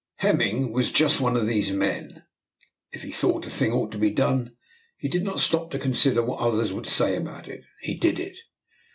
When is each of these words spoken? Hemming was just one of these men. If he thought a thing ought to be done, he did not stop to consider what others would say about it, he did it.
Hemming 0.15 0.71
was 0.73 0.89
just 0.89 1.21
one 1.21 1.37
of 1.37 1.45
these 1.45 1.69
men. 1.69 2.23
If 2.91 3.03
he 3.03 3.11
thought 3.11 3.45
a 3.45 3.51
thing 3.51 3.71
ought 3.71 3.91
to 3.91 3.99
be 3.99 4.09
done, 4.09 4.55
he 4.97 5.07
did 5.07 5.21
not 5.23 5.39
stop 5.41 5.69
to 5.69 5.77
consider 5.77 6.23
what 6.25 6.39
others 6.39 6.73
would 6.73 6.87
say 6.87 7.15
about 7.15 7.47
it, 7.47 7.61
he 7.81 7.93
did 7.99 8.19
it. 8.19 8.39